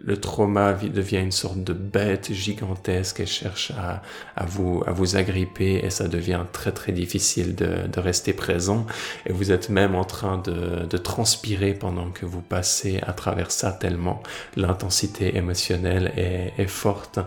[0.00, 4.02] le trauma devient une sorte de bête gigantesque et cherche à,
[4.46, 8.86] vous, à vous agripper et ça devient très très difficile de, rester présent
[9.26, 13.72] et vous êtes même en train de, transpirer pendant que vous passez à travers ça
[13.72, 14.22] tellement
[14.56, 17.18] l'intensité émotionnelle est, forte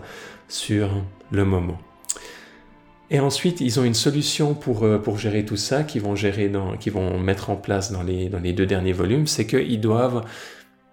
[0.48, 1.78] sur le moment.
[3.10, 7.18] Et ensuite, ils ont une solution pour, euh, pour gérer tout ça, qu'ils vont vont
[7.18, 10.24] mettre en place dans les, dans les deux derniers volumes, c'est qu'ils doivent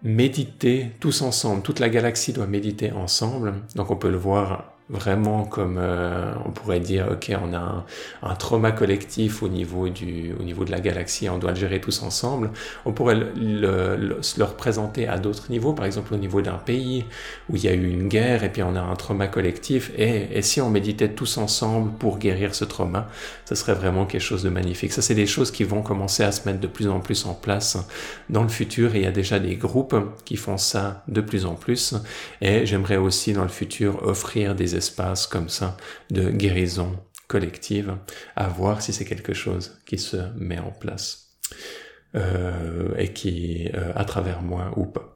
[0.04, 1.62] méditer tous ensemble.
[1.62, 3.54] Toute la galaxie doit méditer ensemble.
[3.76, 7.86] Donc on peut le voir vraiment comme euh, on pourrait dire ok on a
[8.24, 11.80] un, trauma collectif au niveau du au niveau de la galaxie on doit le gérer
[11.80, 12.52] tous ensemble.
[12.86, 17.06] On pourrait le, le, représenter à d'autres niveaux par exemple au niveau d'un pays
[17.50, 19.92] où il y a eu une guerre et puis on a un trauma collectif.
[19.98, 23.08] Et, et si on méditait tous ensemble pour guérir ce trauma
[23.46, 24.92] ce serait vraiment quelque chose de magnifique.
[24.92, 27.34] Ça c'est des choses qui vont commencer à se mettre de plus en plus en
[27.34, 27.78] place
[28.30, 28.96] dans le futur.
[28.96, 31.96] Et il y a déjà des groupes qui font ça de plus en plus.
[32.42, 35.78] Et j'aimerais aussi dans le futur offrir des espace comme ça
[36.10, 37.96] de guérison collective,
[38.36, 41.38] à voir si c'est quelque chose qui se met en place
[42.16, 45.16] euh, et qui euh, à travers moi ou pas.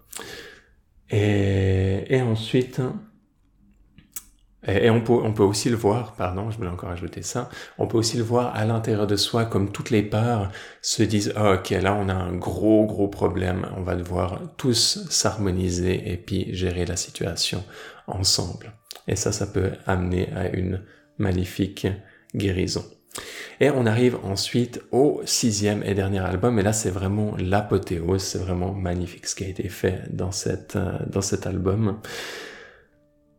[1.10, 2.82] Et, ensuite,
[4.66, 7.86] et, on, peut, on peut aussi le voir, pardon, je voulais encore ajouter ça, on
[7.86, 10.52] peut aussi le voir à l'intérieur de soi, comme toutes les parts
[10.82, 15.06] se disent, oh, ok, là on a un gros, gros problème, on va devoir tous
[15.10, 17.64] s'harmoniser et puis gérer la situation
[18.08, 18.74] ensemble.
[19.08, 20.82] Et ça, ça peut amener à une
[21.18, 21.88] magnifique
[22.36, 22.84] guérison.
[23.60, 28.40] Et on arrive ensuite au sixième et dernier album, et là c'est vraiment l'apothéose, c'est
[28.40, 32.00] vraiment magnifique ce qui a été fait dans, cette, euh, dans cet album.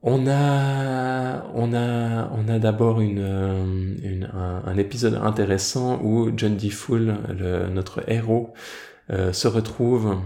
[0.02, 6.70] On a, on a, on a d'abord une, une un, épisode intéressant où John D.
[6.70, 7.16] Fool,
[7.72, 8.52] notre héros,
[9.10, 10.16] euh, se retrouve,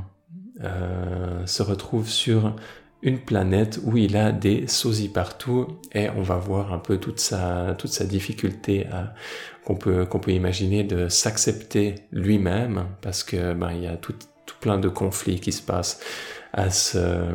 [0.63, 2.57] euh, se retrouve sur
[3.03, 7.19] une planète où il a des sosies partout et on va voir un peu toute
[7.19, 8.87] sa, toute sa difficulté
[9.65, 14.15] qu'on peut, qu'on peut imaginer de s'accepter lui-même parce que ben, il y a tout,
[14.45, 16.01] tout plein de conflits qui se passent
[16.53, 17.27] à ce,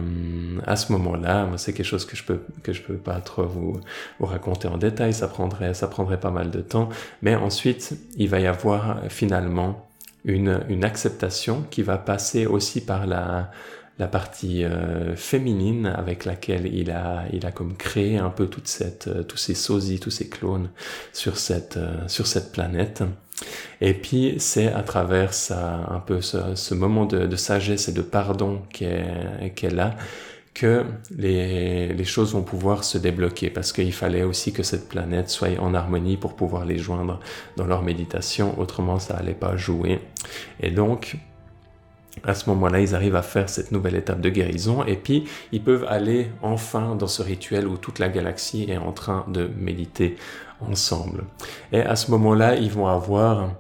[0.65, 1.49] à ce moment-là.
[1.57, 3.79] C'est quelque chose que je peux, que je peux pas trop vous,
[4.19, 5.13] vous raconter en détail.
[5.13, 6.89] Ça prendrait, ça prendrait pas mal de temps.
[7.21, 9.87] Mais ensuite, il va y avoir finalement
[10.25, 13.51] une, une acceptation qui va passer aussi par la,
[13.97, 18.67] la partie euh, féminine avec laquelle il a, il a comme créé un peu toute
[18.67, 20.69] cette, euh, tous ces sosies, tous ces clones
[21.13, 23.03] sur cette, euh, sur cette planète.
[23.79, 27.93] Et puis c'est à travers ça, un peu ce, ce moment de, de, sagesse et
[27.93, 29.95] de pardon qu'elle a
[30.53, 30.85] que
[31.17, 35.59] les, les, choses vont pouvoir se débloquer parce qu'il fallait aussi que cette planète soit
[35.59, 37.19] en harmonie pour pouvoir les joindre
[37.57, 39.99] dans leur méditation, autrement ça allait pas jouer.
[40.61, 41.17] Et donc
[42.23, 45.61] à ce moment-là, ils arrivent à faire cette nouvelle étape de guérison et puis ils
[45.61, 50.15] peuvent aller enfin dans ce rituel où toute la galaxie est en train de méditer
[50.61, 51.25] ensemble.
[51.71, 53.51] Et à ce moment-là, ils vont avoir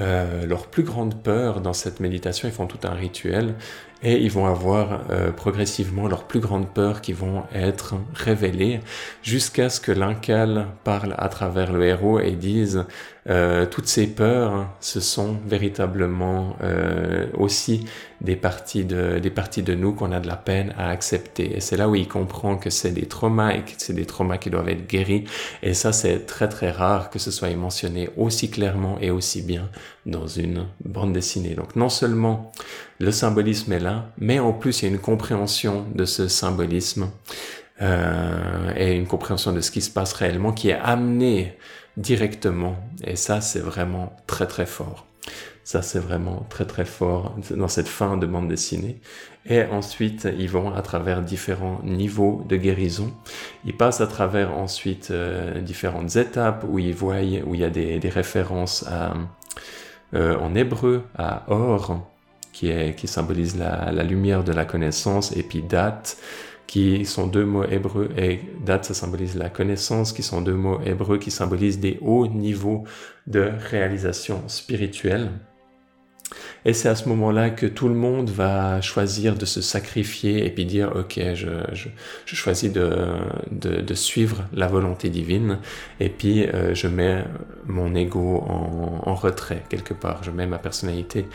[0.00, 2.48] euh, leur plus grande peur dans cette méditation.
[2.48, 3.54] Ils font tout un rituel
[4.02, 8.80] et ils vont avoir euh, progressivement leurs plus grandes peurs qui vont être révélées
[9.22, 12.84] jusqu'à ce que l'incal parle à travers le héros et dise
[13.28, 17.84] euh, toutes ces peurs, ce sont véritablement euh, aussi
[18.20, 21.56] des parties de des parties de nous qu'on a de la peine à accepter.
[21.56, 24.38] Et c'est là où il comprend que c'est des traumas et que c'est des traumas
[24.38, 25.24] qui doivent être guéris.
[25.62, 29.68] Et ça, c'est très très rare que ce soit mentionné aussi clairement et aussi bien
[30.06, 31.54] dans une bande dessinée.
[31.54, 32.52] Donc non seulement
[32.98, 37.10] le symbolisme est là, mais en plus il y a une compréhension de ce symbolisme
[37.82, 41.56] euh, et une compréhension de ce qui se passe réellement qui est amenée
[41.96, 42.76] directement.
[43.04, 45.06] Et ça, c'est vraiment très très fort.
[45.64, 49.00] Ça, c'est vraiment très très fort dans cette fin de bande dessinée.
[49.46, 53.12] Et ensuite, ils vont à travers différents niveaux de guérison.
[53.64, 57.70] Ils passent à travers ensuite euh, différentes étapes où ils voient, où il y a
[57.70, 58.84] des, références
[60.14, 62.06] euh, en hébreu à or,
[62.56, 66.16] qui, symbolise la, lumière de la connaissance, et puis date,
[66.66, 70.80] qui sont deux mots hébreux, et Dat, ça symbolise la connaissance, qui sont deux mots
[70.84, 72.84] hébreux qui symbolisent des hauts niveaux
[73.26, 75.30] de réalisation spirituelle.
[76.64, 80.50] Et c'est à ce moment-là que tout le monde va choisir de se sacrifier et
[80.50, 81.48] puis dire, OK, je,
[82.24, 85.58] choisis de, suivre la volonté divine
[86.00, 87.22] et puis euh, je mets
[87.66, 91.26] mon ego en, en, retrait quelque part, je mets ma personnalité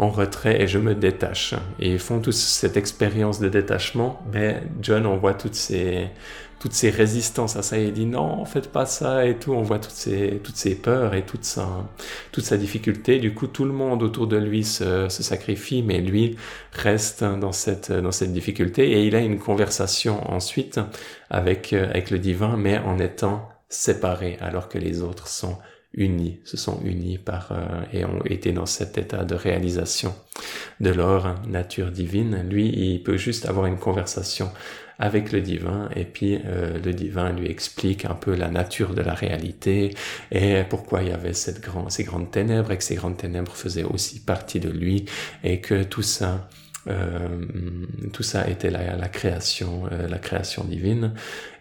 [0.00, 1.54] en retrait et je me détache.
[1.78, 6.08] Et ils font tous cette expérience de détachement, mais John, on voit toutes ces,
[6.58, 7.76] toutes ces résistances à ça.
[7.76, 9.52] Il dit non, faites pas ça et tout.
[9.52, 11.68] On voit toutes ces, toutes ces peurs et toute sa,
[12.32, 13.18] toute sa difficulté.
[13.18, 16.36] Du coup, tout le monde autour de lui se, se sacrifie, mais lui
[16.72, 18.92] reste dans cette, dans cette difficulté.
[18.92, 20.80] Et il a une conversation ensuite
[21.28, 25.58] avec, avec le divin, mais en étant séparé, alors que les autres sont
[25.94, 30.14] unis, se sont unis par euh, et ont été dans cet état de réalisation
[30.80, 32.46] de leur nature divine.
[32.48, 34.50] Lui, il peut juste avoir une conversation
[34.98, 39.00] avec le divin et puis euh, le divin lui explique un peu la nature de
[39.00, 39.94] la réalité
[40.30, 43.52] et pourquoi il y avait cette grande, ces grandes ténèbres et que ces grandes ténèbres
[43.52, 45.06] faisaient aussi partie de lui
[45.42, 46.48] et que tout ça
[46.88, 47.28] euh,
[48.12, 51.12] tout ça était la, la création, euh, la création divine.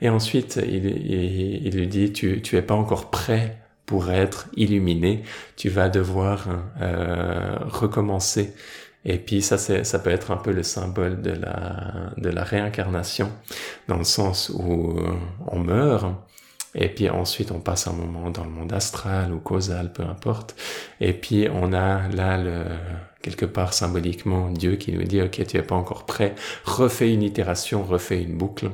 [0.02, 3.58] Et ensuite, il, il, il lui dit, tu, tu es pas encore prêt
[3.90, 5.24] pour être illuminé,
[5.56, 6.46] tu vas devoir
[6.80, 8.54] euh, recommencer.
[9.04, 12.44] Et puis ça, c'est, ça peut être un peu le symbole de la, de la
[12.44, 13.32] réincarnation,
[13.88, 15.10] dans le sens où euh,
[15.48, 16.06] on meurt,
[16.76, 20.56] et puis ensuite on passe un moment dans le monde astral ou causal, peu importe.
[21.02, 22.66] Et puis on a là le,
[23.24, 27.24] quelque part symboliquement Dieu qui nous dit ok tu es pas encore prêt, refais une
[27.24, 28.70] itération, refais une boucle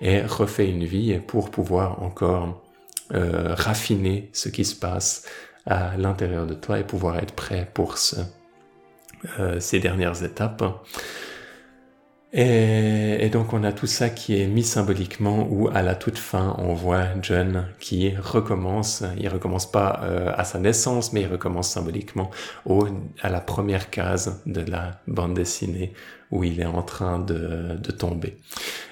[0.00, 2.61] et refais une vie pour pouvoir encore
[3.14, 5.26] euh, raffiner ce qui se passe
[5.66, 7.96] à l'intérieur de toi et pouvoir être prêt pour
[9.38, 10.64] euh, ces dernières étapes.
[12.34, 16.56] Et, donc on a tout ça qui est mis symboliquement où à la toute fin
[16.58, 21.68] on voit John qui recommence, il recommence pas euh, à sa naissance mais il recommence
[21.68, 22.30] symboliquement
[22.64, 22.86] au,
[23.20, 25.92] à la première case de la bande dessinée
[26.32, 28.38] où il est en train de, de tomber.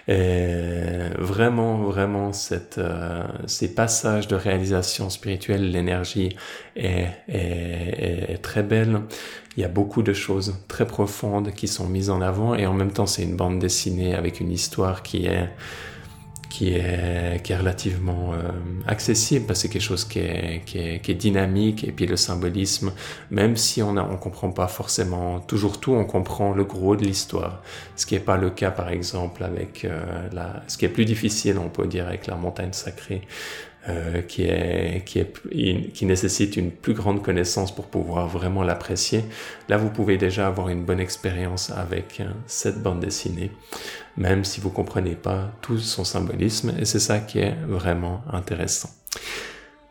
[0.07, 6.36] Et vraiment, vraiment, cette, euh, ces passages de réalisation spirituelle, l'énergie
[6.76, 9.01] est, est, est, très belle.
[9.61, 12.72] Il y a beaucoup de choses très profondes qui sont mises en avant et en
[12.72, 15.50] même temps, c'est une bande dessinée avec une histoire qui est
[16.48, 18.38] qui est, qui est relativement euh,
[18.86, 22.06] accessible parce que c'est quelque chose qui est, qui, est, qui est dynamique et puis
[22.06, 22.92] le symbolisme,
[23.30, 27.04] même si on ne on comprend pas forcément toujours tout, on comprend le gros de
[27.04, 27.62] l'histoire.
[27.96, 31.04] Ce qui n'est pas le cas par exemple avec euh, la, ce qui est plus
[31.04, 33.20] difficile on peut dire avec la montagne sacrée
[33.89, 39.24] euh, qui, est, qui, est, qui nécessite une plus grande connaissance pour pouvoir vraiment l'apprécier.
[39.70, 43.51] Là, vous pouvez déjà avoir une bonne expérience avec euh, cette bande dessinée,
[44.18, 48.91] même si vous comprenez pas tout son symbolisme, et c'est ça qui est vraiment intéressant.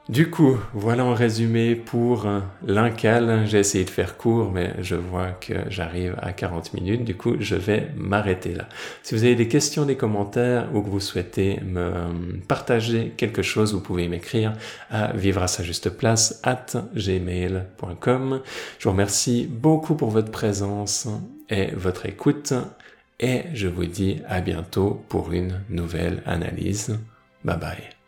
[0.10, 2.28] Du coup, voilà en résumé pour
[2.66, 3.43] l'incal.
[3.45, 7.05] J'ai essayé de faire court, mais je vois que j'arrive à 40 minutes.
[7.05, 8.68] Du coup, je vais m'arrêter là.
[9.03, 13.76] Si vous avez des questions, des commentaires ou que vous souhaitez me partager quelque chose,
[13.76, 14.53] vous pouvez m'écrire
[14.89, 18.41] à vivre à sa juste place at gmail.com.
[18.80, 21.07] Je vous remercie beaucoup pour votre présence
[21.51, 22.55] et votre écoute
[23.20, 26.97] et je vous dis à bientôt pour une nouvelle analyse.
[27.43, 27.99] Bye bye.